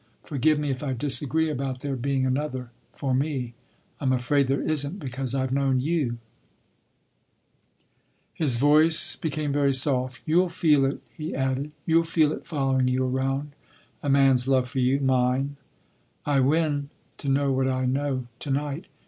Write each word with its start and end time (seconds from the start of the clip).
Forgive 0.23 0.57
me 0.57 0.71
if 0.71 0.81
I 0.81 0.93
disagree 0.93 1.47
about 1.51 1.81
there 1.81 1.95
being 1.95 2.25
another—for 2.25 3.13
me. 3.13 3.53
I’m 3.99 4.11
afraid 4.11 4.47
there 4.47 4.63
isn’t, 4.67 4.97
because 4.97 5.35
I’ve 5.35 5.51
known 5.53 5.79
you—" 5.79 6.17
His 8.33 8.55
voice 8.55 9.15
became 9.15 9.53
very 9.53 9.75
soft. 9.75 10.21
"You’ll 10.25 10.49
feel 10.49 10.85
it," 10.85 11.03
he 11.13 11.35
added. 11.35 11.71
"You’ll 11.85 12.03
feel 12.05 12.31
it 12.31 12.47
following 12.47 12.87
you 12.87 13.05
around—a 13.05 14.09
man’s 14.09 14.47
love 14.47 14.67
for 14.67 14.79
you—mine. 14.79 15.57
I 16.25 16.39
win—to 16.39 17.29
know 17.29 17.51
what 17.51 17.67
I 17.67 17.85
know 17.85 18.25
to 18.39 18.49
night. 18.49 18.85